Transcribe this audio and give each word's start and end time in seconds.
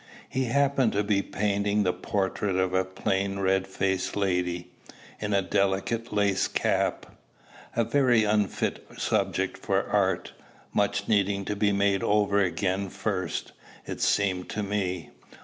"He 0.27 0.45
happened 0.45 0.93
to 0.93 1.03
be 1.03 1.21
painting 1.21 1.83
the 1.83 1.93
portrait 1.93 2.55
of 2.55 2.73
a 2.73 2.83
plain 2.83 3.37
red 3.37 3.67
faced 3.67 4.15
lady, 4.15 4.71
in 5.19 5.31
a 5.31 5.43
delicate 5.43 6.11
lace 6.11 6.47
cap, 6.47 7.05
a 7.75 7.83
very 7.83 8.23
unfit 8.23 8.83
subject 8.97 9.59
for 9.59 9.83
art, 9.85 10.33
much 10.73 11.07
needing 11.07 11.45
to 11.45 11.55
be 11.55 11.71
made 11.71 12.01
over 12.01 12.39
again 12.41 12.89
first, 12.89 13.51
it 13.85 14.01
seemed 14.01 14.49
to 14.49 14.63
me. 14.63 15.11